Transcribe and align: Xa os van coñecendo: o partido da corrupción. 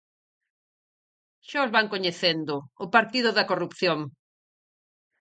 Xa 1.47 1.59
os 1.65 1.73
van 1.75 1.87
coñecendo: 1.93 2.55
o 2.83 2.87
partido 2.95 3.29
da 3.37 3.47
corrupción. 3.49 3.99